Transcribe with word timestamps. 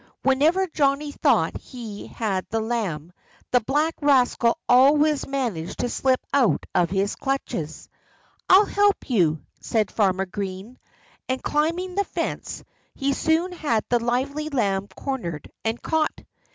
Whenever 0.23 0.65
Johnnie 0.65 1.11
thought 1.11 1.55
he 1.59 2.07
had 2.07 2.43
the 2.49 2.59
lamb 2.59 3.13
the 3.51 3.59
black 3.59 3.93
rascal 4.01 4.57
always 4.67 5.27
managed 5.27 5.77
to 5.77 5.89
slip 5.89 6.19
out 6.33 6.65
of 6.73 6.89
his 6.89 7.15
clutches. 7.15 7.87
"I'll 8.49 8.65
help 8.65 9.11
you," 9.11 9.43
said 9.59 9.91
Farmer 9.91 10.25
Green. 10.25 10.79
And 11.29 11.43
climbing 11.43 11.93
the 11.93 12.03
fence, 12.03 12.63
he 12.95 13.13
soon 13.13 13.51
had 13.51 13.85
the 13.89 13.99
lively 14.03 14.49
lamb 14.49 14.87
cornered 14.87 15.51
and 15.63 15.79
caught. 15.79 16.21